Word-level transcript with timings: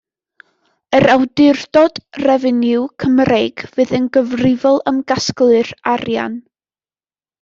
Yr 0.99 1.03
Awdurdod 1.15 1.99
Refeniw 2.23 2.87
Cymreig 3.03 3.65
fydd 3.75 3.95
yn 3.99 4.07
gyfrifol 4.17 4.81
am 4.93 4.99
gasglu'r 5.13 5.71
arian. 5.93 6.41